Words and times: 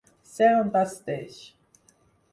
Ser 0.29 0.47
un 0.61 0.71
bastaix. 0.77 1.39